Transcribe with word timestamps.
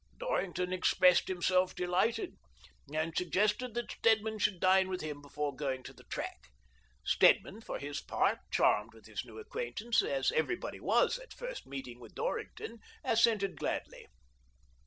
"Dorrington 0.19 0.73
expressed 0.73 1.27
himself 1.27 1.75
delighted, 1.75 2.33
and 2.91 3.15
suggested 3.15 3.75
that 3.75 3.91
Stedman 3.91 4.39
should 4.39 4.59
dine 4.59 4.89
with 4.89 5.01
him 5.01 5.21
before 5.21 5.55
going 5.55 5.83
to 5.83 5.93
the 5.93 6.05
track. 6.05 6.47
Stedman, 7.05 7.61
for 7.61 7.77
his 7.77 8.01
part, 8.01 8.39
charmed 8.49 8.95
with 8.95 9.05
his 9.05 9.23
new 9.23 9.37
acquaintance— 9.37 10.01
as 10.01 10.31
everybody 10.31 10.79
was 10.79 11.19
at 11.19 11.35
a 11.35 11.37
first 11.37 11.67
meeting 11.67 11.99
vdth 11.99 12.15
Dorrington— 12.15 12.79
assented 13.13 13.57
gladly. 13.57 14.07